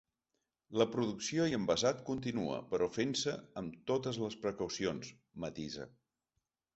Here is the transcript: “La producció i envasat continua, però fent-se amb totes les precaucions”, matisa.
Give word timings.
“La 0.81 0.85
producció 0.93 1.43
i 1.49 1.57
envasat 1.57 1.99
continua, 2.07 2.57
però 2.71 2.87
fent-se 2.95 3.35
amb 3.61 3.75
totes 3.91 4.19
les 4.23 4.39
precaucions”, 4.47 5.13
matisa. 5.45 5.87